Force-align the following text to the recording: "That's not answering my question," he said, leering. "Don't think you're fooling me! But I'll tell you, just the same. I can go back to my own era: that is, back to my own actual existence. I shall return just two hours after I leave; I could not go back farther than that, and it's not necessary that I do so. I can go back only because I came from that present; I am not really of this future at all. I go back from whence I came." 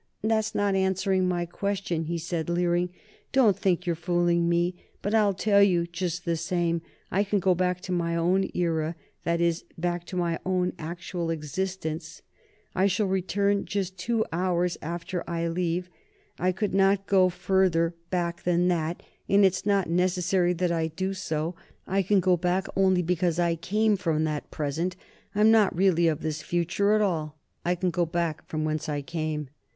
"That's 0.23 0.55
not 0.55 0.73
answering 0.73 1.27
my 1.27 1.45
question," 1.45 2.05
he 2.05 2.17
said, 2.17 2.49
leering. 2.49 2.89
"Don't 3.31 3.55
think 3.55 3.85
you're 3.85 3.95
fooling 3.95 4.49
me! 4.49 4.73
But 5.03 5.13
I'll 5.13 5.35
tell 5.35 5.61
you, 5.61 5.85
just 5.85 6.25
the 6.25 6.35
same. 6.37 6.81
I 7.11 7.23
can 7.23 7.37
go 7.37 7.53
back 7.53 7.81
to 7.81 7.91
my 7.91 8.15
own 8.15 8.49
era: 8.55 8.95
that 9.25 9.39
is, 9.39 9.63
back 9.77 10.07
to 10.07 10.15
my 10.15 10.39
own 10.43 10.73
actual 10.79 11.29
existence. 11.29 12.23
I 12.73 12.87
shall 12.87 13.05
return 13.05 13.65
just 13.65 13.99
two 13.99 14.25
hours 14.33 14.75
after 14.81 15.23
I 15.29 15.47
leave; 15.47 15.87
I 16.39 16.51
could 16.51 16.73
not 16.73 17.05
go 17.05 17.27
back 17.29 17.37
farther 17.37 17.93
than 18.09 18.69
that, 18.69 19.03
and 19.29 19.45
it's 19.45 19.67
not 19.67 19.87
necessary 19.87 20.53
that 20.53 20.71
I 20.71 20.87
do 20.87 21.13
so. 21.13 21.53
I 21.85 22.01
can 22.01 22.19
go 22.19 22.35
back 22.35 22.65
only 22.75 23.03
because 23.03 23.37
I 23.37 23.53
came 23.55 23.95
from 23.97 24.23
that 24.23 24.49
present; 24.49 24.95
I 25.35 25.41
am 25.41 25.51
not 25.51 25.75
really 25.77 26.07
of 26.07 26.21
this 26.21 26.41
future 26.41 26.93
at 26.93 27.01
all. 27.03 27.37
I 27.63 27.75
go 27.75 28.07
back 28.07 28.43
from 28.47 28.63
whence 28.65 28.89
I 28.89 29.03
came." 29.03 29.49